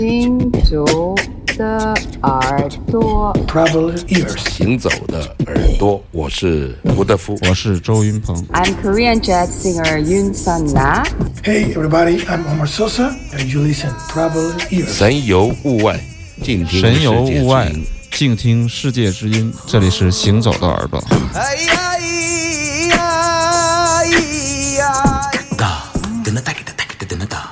[0.00, 1.14] 行走
[1.58, 3.36] 的耳朵。
[3.46, 4.48] Travel ears.
[4.48, 7.38] 行走的耳朵，我是吴德夫。
[7.46, 8.34] 我是周云鹏。
[8.50, 11.04] I'm Korean jazz singer Yoon Sun Na.
[11.44, 14.88] Hey, everybody, I'm Omar Sosa, and you listen Travel ears.
[14.88, 16.00] 神游物外，
[16.42, 19.52] 静听神游世界之物外音，静听世界之音。
[19.66, 20.98] 这里是行走的耳朵。
[21.34, 25.82] 哎呀咿呀咿呀，哒，
[26.24, 27.50] 噔哒哒哒哒哒哒哒，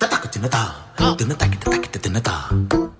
[0.00, 1.71] 哒哒噔哒哒，噔哒哒 哒哒哒哒哒。
[1.71, 2.92] 哒哒噔哒哒这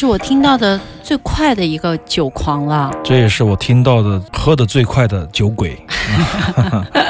[0.00, 5.78] 是我听到的最快的一个酒狂了，这也是我听到的喝的最快的酒鬼。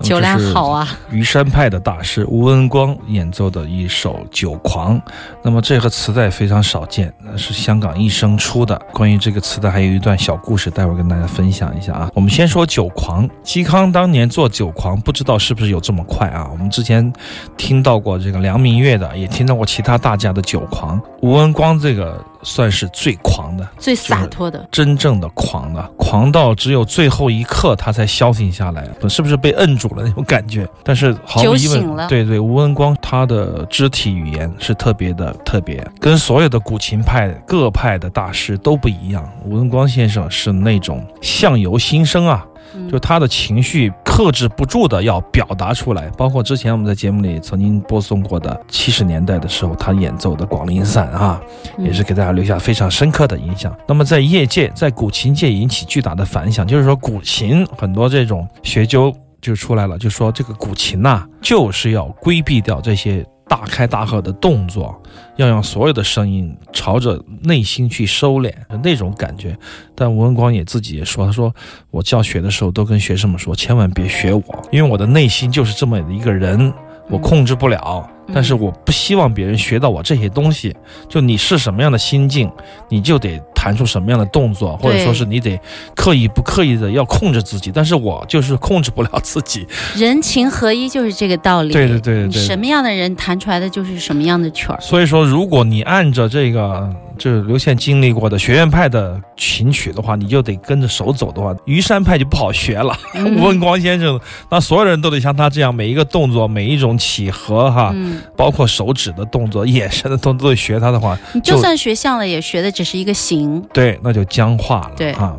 [0.00, 0.88] 酒量好啊！
[1.10, 4.96] 虞山派的大师吴文光演奏的一首《酒狂》，
[5.42, 8.80] 那么这个磁带非常少见，那是香港一生出的。
[8.92, 12.10] 关于这个磁带还有一段小故事，待会儿跟大家分享一下啊。
[12.14, 16.48] 我们先说《酒狂》，嵇康当年做《酒狂》，不知道是不是有这么快啊？
[16.50, 17.12] 我们之前
[17.56, 30.68] 听到过这个梁明月的，也听到过其他大家的《酒狂》，吴文光这个算是最狂的，最洒脱的，真正的狂的，狂到只有最后一刻他才消停下来，是不是被摁住了那种感觉？
[30.82, 39.28] 但是毫无疑问，对对，吴文光他的肢体语言是特别的特别，跟所有的古琴派各派的大师都不一样。
[39.44, 42.46] 吴文光先生是那种相由心生啊。
[42.74, 51.40] 嗯就他的情绪克制不住的要表达出来，包括之前我们在节目里曾经播送过的七十年代的时候他演奏的《广陵散》啊，
[51.76, 53.76] 嗯也是给大家留下非常深刻的影响。
[53.86, 65.00] 那么在业界，在古琴界引起巨大的反响，就是说古琴很多这种学究就出来了，就说这个古琴呐、就是要规避掉这些大开大合的动作，
[65.36, 69.56] 要让所有的声音朝着内心去收敛那种感觉。
[69.94, 71.54] 但吴文光也自己也说，他说
[71.90, 76.72] 我教学的时候都跟学生们说，千万别学我，因为我的内心就是这么的一个人，
[77.08, 78.08] 我控制不了。
[78.30, 80.76] 但是我不希望别人学到我这些东西。
[81.08, 82.52] 就你是什么样的心境，
[82.90, 85.60] 你就得弹出什么样的动作，或者说是你得
[85.96, 87.72] 刻意不刻意的要控制自己。
[87.74, 89.66] 但是我就是控制不了自己。
[89.96, 91.72] 人情合一就是这个道理。
[91.72, 94.78] 对对对对对什么样的人弹出来的就是什么样的曲儿。
[94.80, 96.88] 所以说，如果你按着这个
[97.18, 102.96] 就是刘宪经历过的学院派的琴曲的话，你就得跟着手走的话，虞山派就不好学了。
[103.14, 113.57] 嗯 吴文光先生，那所有人都得像他这样，每一个动作、每一种起合哈，嗯，包括手指的动作、眼神的动作，都得学他的话，你就算学像了，也学的只是一个形。
[113.72, 114.92] 对，那就僵化了。
[114.96, 115.36] 对啊，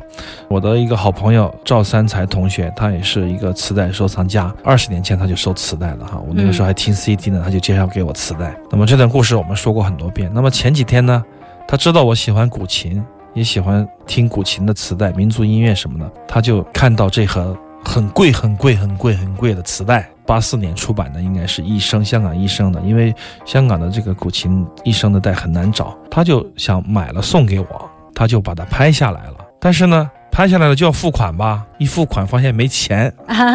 [0.48, 6.22] 我的一个好朋友赵三才同学，他也是一个磁带收藏家，二十年前他就收磁带了哈。
[6.28, 8.56] 我那个时候还听 CD 呢，他就介绍给我磁带。
[8.72, 10.30] 那么这段故事我们说过很多遍。
[10.34, 11.24] 那么前几天呢，
[11.68, 20.10] 他知道我喜欢古琴，也喜欢听古琴的磁带、民族音乐什么的，他就看到这盒很贵、很贵、很贵、很贵的磁带。
[20.26, 23.12] 八四年出版的，应该是一生香港一生的，因为
[23.46, 27.90] 香港的这个古琴一生的带很难找，他就想买了送给我，
[28.20, 29.36] 他就把它拍下来了。
[29.62, 33.14] 但是呢，拍下来了就要付款吧，一付款发现没钱，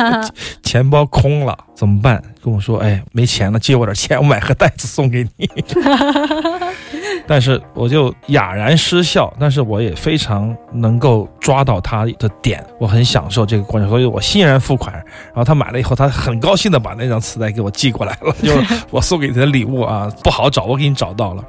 [0.65, 2.23] 钱包空了，怎么办？
[2.43, 5.49] 跟我说，哎，没钱了，借我点钱，我买盒袋子送给你。
[7.27, 14.95] 但是我就哑然失笑，但是我也非常能够抓到他的点，我很享受这个过程，所以我欣然付款。
[14.95, 21.45] 然后他买了以后，他很高兴的把那张磁带给我寄过来了，就是我送给你的礼物啊，不好找，我给你找到了。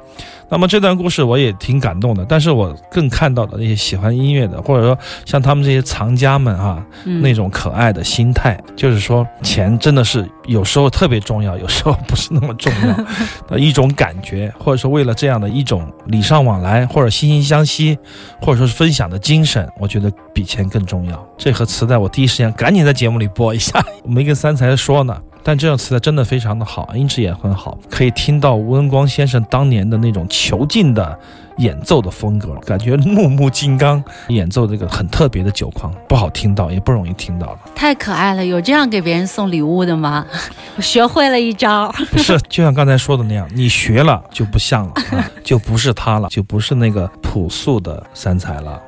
[0.48, 12.96] 那么这段故事我也挺感动的，但是我更看到的那些喜欢音乐的，或者说像他们这些藏家们啊，嗯那种可爱的心态，就是说钱真的是有时候特别重要，有时候不是那么重要
[13.48, 17.98] 的一种感觉，或者说为了这样的一种礼尚往来，或者惺惺相惜，
[18.40, 21.28] 或者说是分享的精神，我觉得比钱更重要。
[21.36, 25.20] 这盒磁带我第一时间赶紧在节目里播一下，我没跟三才说呢。
[25.46, 31.16] 但这首磁带真的非常的好，音质也很好，可以听到吴文光先生当年的那种遒劲的
[31.58, 37.58] 演奏的风格，感觉怒目金刚演奏这个很特别的酒框，不好听到，也不容易听到了。
[37.76, 40.26] 太可爱了，有这样给别人送礼物的吗？
[40.74, 41.94] 我 学会了一招。
[42.10, 48.82] 不是，就像刚才说的那样，你学了就不像了，啊、就不是他了，就不是那个朴素的三彩了。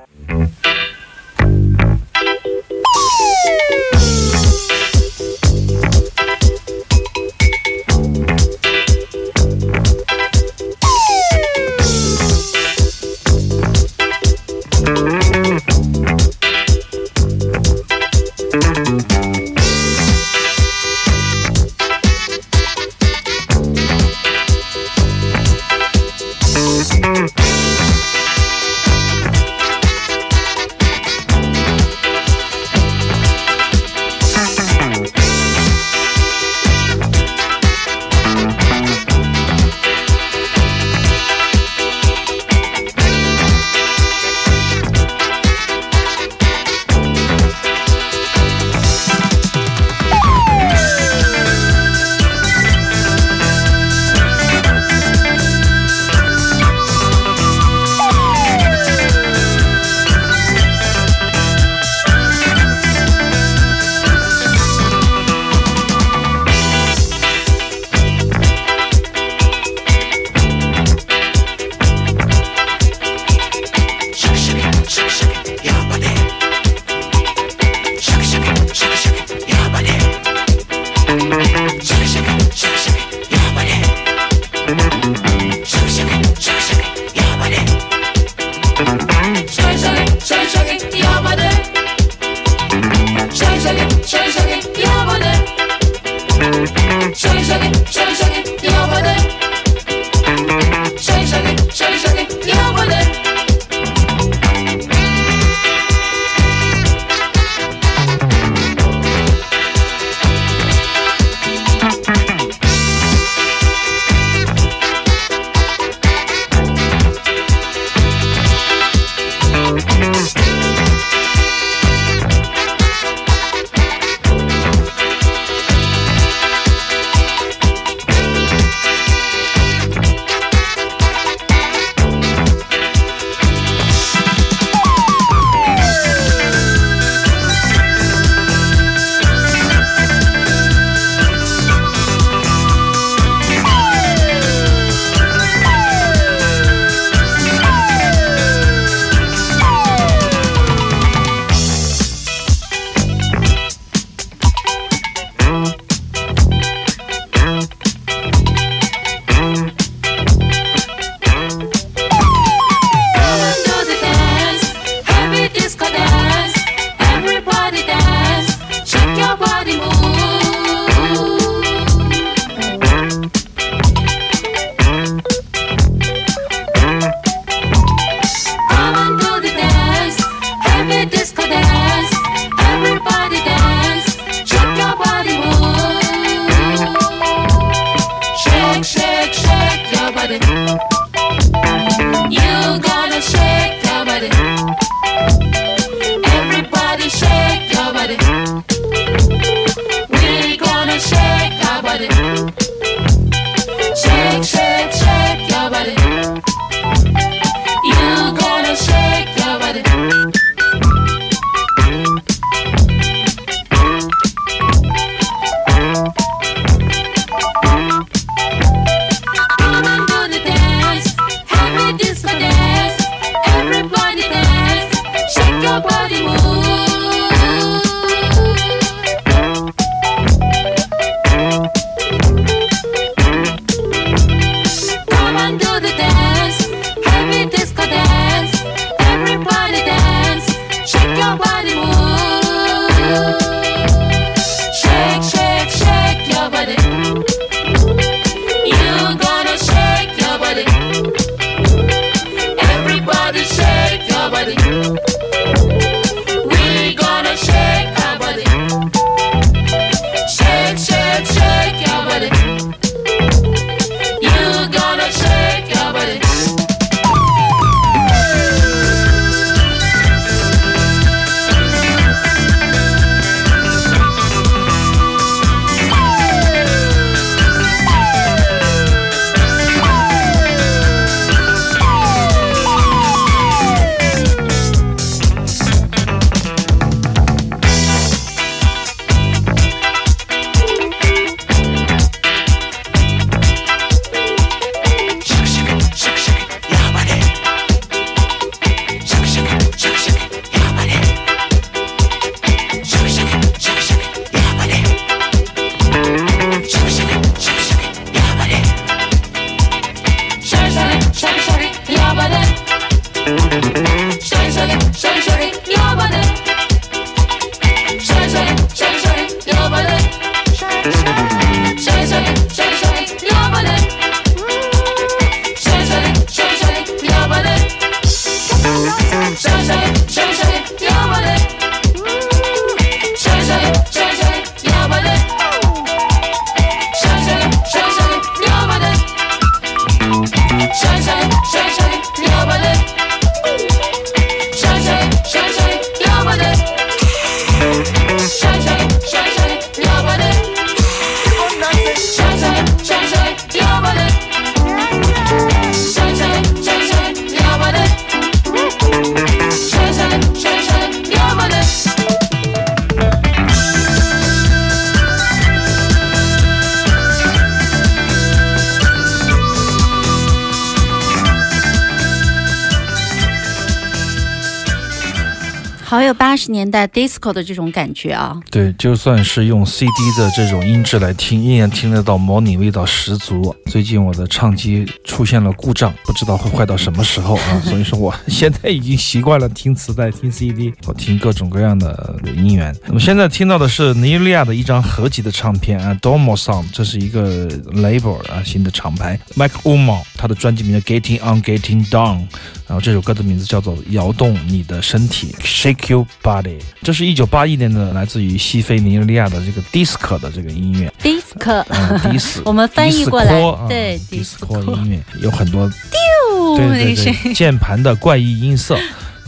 [376.49, 378.35] 十年代 disco 的这种感觉啊！
[378.51, 383.55] 对，就算是用 CD 的这种音质来听，依然听得到模拟味道十足。
[383.67, 387.61] 最近我的唱机出现了故障，不知道会坏到什么时候啊！
[387.69, 392.75] 所以说我现在已经习惯了听磁带、听 CD，我听各种各样的音源。
[392.87, 399.21] 那么现在听到的是尼日利亚的一张合集的唱片啊，Domo Sound，这是一个 label 啊，新的厂牌。
[399.37, 402.27] Mike Umo 他的专辑名叫 Getting On Getting Down，
[402.67, 406.59] 然后这首歌的名字叫做摇动你的身体，Shake Your Body。
[406.83, 413.41] 这是一九八一年的来自于西非尼日利亚的这个 disco 的这个音乐，disco，嗯，迪斯，我们翻译过来。
[413.69, 418.77] 对 disco 音乐有很多丢对对对键盘的怪异音色。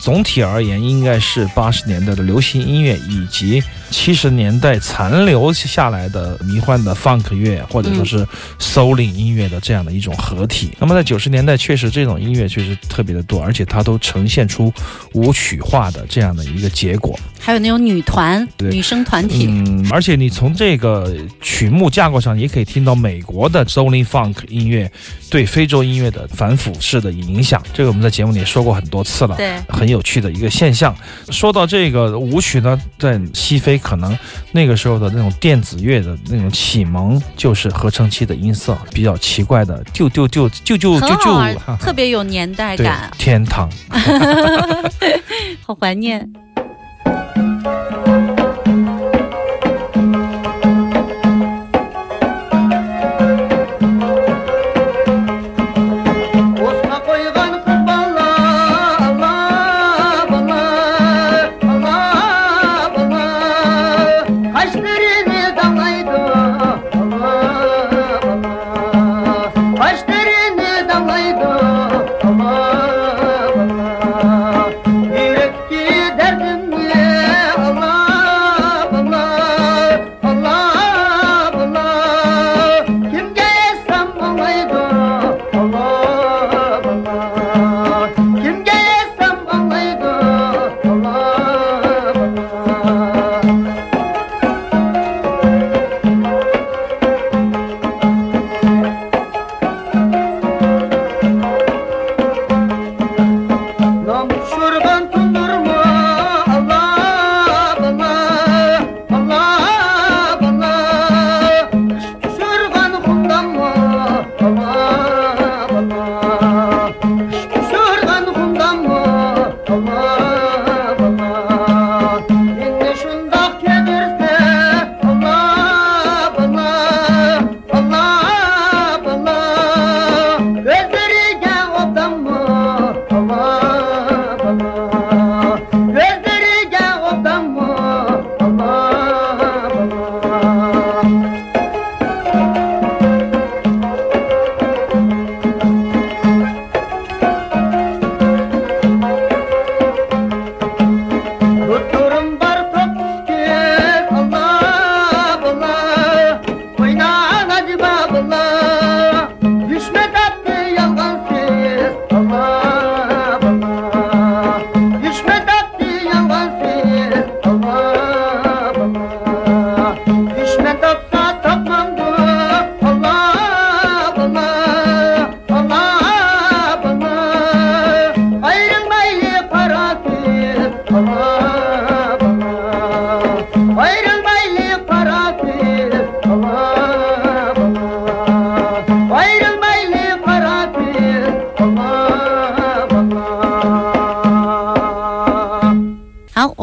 [0.00, 8.26] 总体而言，应该是八十年代的流行音乐以及七十年代残留下来的迷幻的 funk 乐，或者说是
[8.58, 10.70] souling 音乐的这样的一种合体。
[10.78, 14.72] 那么在九十年代，确实这种音乐确实特别的多，而且它都呈现出
[15.12, 17.18] 舞曲化的这样的一个结果。
[17.38, 24.90] 还有那种女团、对女生团体，嗯，而且你从这个曲目架构上，也可以听到美国的 Souling Funk 音乐
[25.30, 27.62] 对非洲音乐的反腐式的影响。
[27.72, 30.94] 这个我们在节目里也说过很多次了，对很有趣的一个现象。
[31.28, 34.16] 说到这个舞曲呢，在西非可能
[34.52, 43.70] 那个时候的那种电子乐的那种启蒙，就是合成器的音色，比较奇怪的，啾啾啾啾啾啾啾，很好玩哈，哈特别有年代感，天堂。
[45.66, 46.30] 好怀念。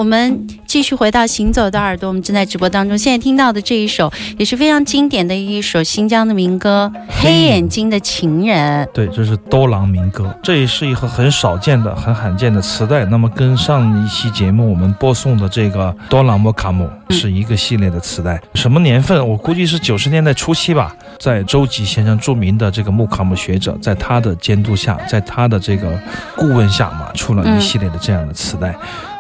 [0.08, 2.98] 们继续回到《行走的耳朵》，我们正在直播当中。
[2.98, 8.86] 现在听到的这一首也是非常经典的一首新疆的民歌《黑眼睛的情人》。
[8.92, 13.04] 对，这是多朗民歌，这也是一个很少见的、很罕见的磁带。
[13.06, 18.42] 那么跟上一期节目我们播送的这个多朗莫卡姆是一个系列的磁带。
[18.56, 19.28] 什么年份？
[19.28, 20.96] 我估计是九十年代初期吧。
[21.20, 26.00] 在周吉先生著名的这个穆卡姆学者，在他的监督下，在他的这个
[26.36, 28.76] 顾问下嘛，出了一系列的这样的磁带。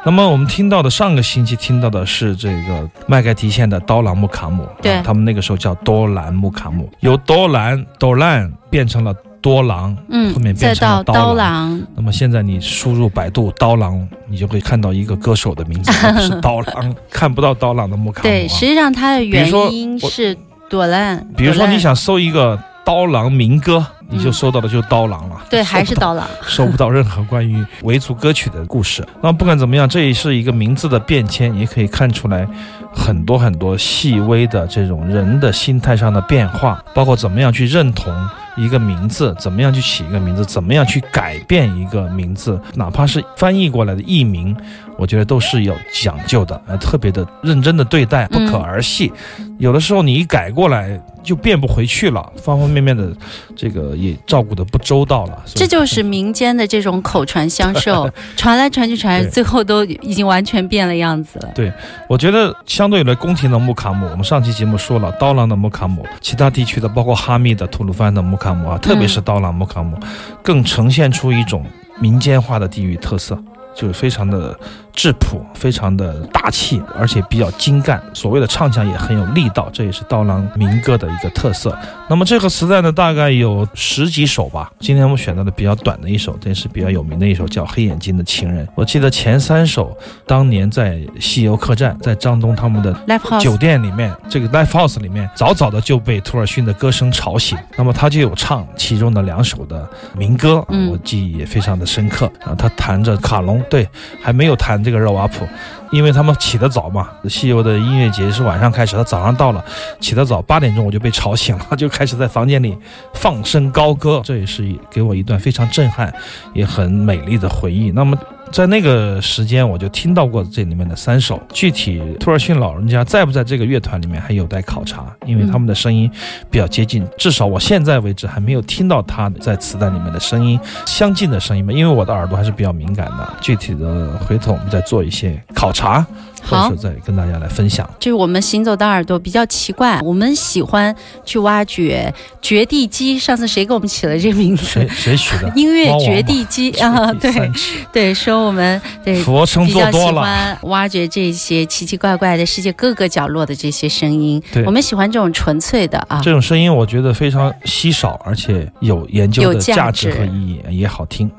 [0.05, 11.81] 那么我们听到的上个星期听到的是这个麦盖提县的刀郎木卡姆，对啊他们那个时候叫多兰木卡姆，由多兰多兰变成了多郎，嗯后面，变成了到刀郎。
[11.95, 18.29] 那么现在你输入百度刀郎，你就会看到一个歌手的名字，是刀郎， 看不到刀郎的木卡姆、啊。
[18.29, 20.37] 对，实际上它的原因是
[20.69, 25.35] 朵兰，比如说你想搜一个刀郎民歌，你就收到的就是刀郎了。
[25.39, 29.05] 嗯对， 还是刀郎， 收不到任何关于维族歌曲的故事。
[29.21, 32.47] 那不管怎么样，这也是一个名字的变迁，也可以看出来
[32.93, 38.13] 很多很多细微的这种人的心态上的变化，包括怎么样去认同
[38.55, 44.55] 一个名字，怎么样去起一个名字，怎么样去改变一个名字，哪怕是翻译过来的译名，
[44.97, 49.11] 我觉得都是有讲究的，呃，特别的认真的对待，不可儿戏。
[49.59, 53.11] 有的时候你一改过来就变不回去了，方方面面的
[53.55, 55.41] 这个也照顾的不周到了。
[55.45, 61.49] 这就是民间的这种口传相授， 传来传去传来，最后都已经完全变了样子了。
[61.55, 61.71] 对
[62.07, 69.97] 我觉得相对于来宫廷的木卡姆，我们上期节目说了，刀郎的木卡姆，其他地区的包括哈密的、吐鲁番的木卡姆啊，特别是刀郎木卡姆，
[70.43, 71.65] 更呈现出一种
[71.99, 73.37] 民间化的地域特色。
[73.75, 74.59] 就是非常的
[74.97, 78.01] 质朴，非常的大气，而且比较精干。
[78.15, 81.77] 所谓的唱腔也很有力道，这也是刀郎民歌的一个特色。
[82.09, 84.71] 那么这个磁带呢，大概有十几首吧。
[84.79, 88.65] 今天我们选到的比较短的一首，这是比较有名的一首，叫《黑眼睛的情人》。
[88.73, 97.55] 我记得前三首当年在西游客栈，在张东他们的酒店里面，这个 live house 里面，早早的就被托尔逊的歌声吵醒。
[97.75, 102.25] 那么他就有唱其中的两首的民歌，嗯我记忆也非常的深刻。
[102.43, 103.87] 啊，他弹着卡农，对，
[104.23, 105.45] 还没有弹这个热瓦普，
[105.91, 107.09] 因为他们起得早嘛。
[107.27, 109.61] 西游的音乐节是晚上开始，他早上到了，
[109.99, 112.77] 起得早，八点钟我就被吵醒了， 就开始在房间里
[113.13, 116.13] 放声高歌，这也是给我一段非常震撼，
[116.53, 117.91] 也很美丽的回忆。
[117.91, 118.17] 那么。
[118.51, 121.41] 在那个时间，我就听到过这里面的三首。
[121.53, 126.09] 具体托尔逊老人家在不在这个乐团里面，还有待考察，因为他们的声音
[126.49, 127.05] 比较接近。
[127.17, 133.33] 至少我现在为止还没有听到他在磁带里面的声音相近的声音吧，因为我的耳朵还是比较敏感的。
[133.41, 136.05] 具体的，回头我们再做一些考察，
[136.47, 137.89] 或好者再跟大家来分享。
[137.99, 143.19] 就是我们行走的耳朵比较奇怪，我们喜欢去挖掘掘地机。
[143.19, 144.87] 上次谁给我们起了这个名字谁？
[144.89, 145.51] 谁取的？
[145.55, 147.31] 音乐掘地机啊，对
[147.91, 156.21] 对，说我们对俯卧撑比较喜做多了，欢挖掘这些奇奇怪怪的世界各个角落的这些声音对，我们喜欢这种纯粹的啊。
[156.23, 161.29] 这种声音我觉得非常稀少，而且有研究的价值值和意义，也好听。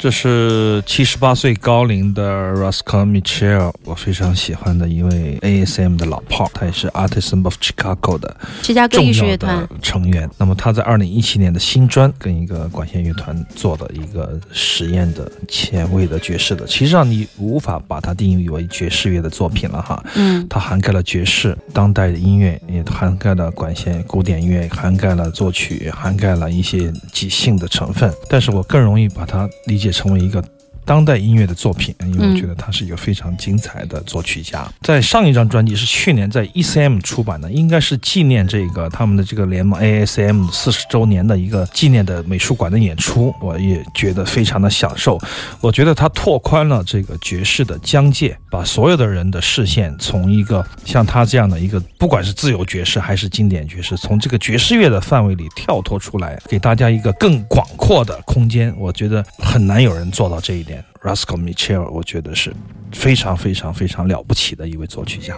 [0.00, 10.30] 这是七十八岁高龄的 Rascal Mitchell，我非常喜欢的一位 ASM 的老炮儿，他也是 Artisan of Chicago 的芝加哥重艺术乐要团的，成员。
[10.38, 20.00] 那么他在二零一七年的新专跟一个管弦乐团做的一个实验的前卫的爵士的，其实上你无法把它定义为爵士乐的作品了哈。
[20.14, 28.14] 嗯，它涵盖了爵士、当代的音乐，也涵盖了管弦、古典乐，涵盖了作曲，涵盖了一些即兴的成分。
[28.28, 30.40] 但是我更容易把它理解成为一个。
[30.90, 34.66] 当代音乐的作品，因为我觉得他是一个非常精彩的作曲家。
[34.82, 45.16] 在上一张专辑是去年在 ECM 出版的，应该是纪念这个他们的这个联盟 ASM 四十周年的一个纪念的美术馆的演出，我也觉得非常的享受。
[45.60, 58.74] 我觉得他拓宽了这个爵士的疆界，把所有的人的视线从一个像他这样的一个，不管是自由爵士还是经典爵士，从这个爵士乐的范围里跳脱出来，给大家一个更广阔的空间。
[58.76, 60.79] 我觉得很难有人做到这一点。
[61.02, 62.52] Roscoe Mitchell，我觉得是
[62.92, 65.34] 非常非常非常了不起的一位作曲家。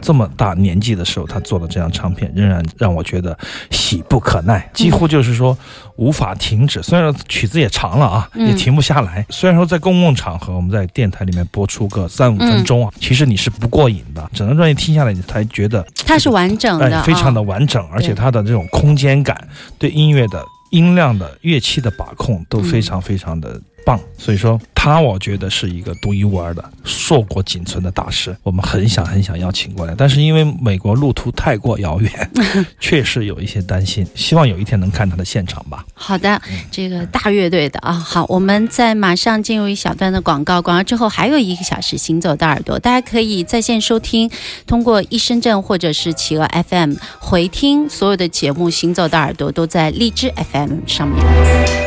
[0.00, 3.36] 这么大年纪的时候，他做的这张唱片，仍然让我觉得
[3.70, 5.58] 喜不可耐，几乎就是说
[5.96, 6.80] 无法停止。
[6.80, 9.26] 虽然曲子也长了啊，也停不下来。
[9.28, 14.30] 虽然说在公共场合，我们在电台里面播出个三五分钟啊，其实你是不过瘾的。
[14.32, 19.48] 整张专辑听下来，你才觉得它是完整的，哎，非常的啊完整，而且对它的这种空间感，
[19.78, 23.98] 对音乐的音量的乐器的把控都非常非常的棒。
[24.16, 28.36] 所以说，他我觉得是一个独一无二的、硕果仅存的大师。
[28.42, 32.30] 我们很想很想邀请过来，但是因为美国路途太过遥远，
[32.80, 34.06] 确实有一些担心。
[34.14, 35.84] 希望有一天能看他的现场吧。
[35.94, 44.30] 好的，这个大乐队的啊，好，我们在马上进入一小段的广告，广告之后还有一个小时行走的耳朵，大家可以在线收听，
[44.66, 51.24] 通过一深圳或者是企鹅 FM 回听所有的节目，行走的耳朵都在荔枝 FM 上面。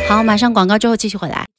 [0.08, 1.51] 好，马上广告之后继续回来。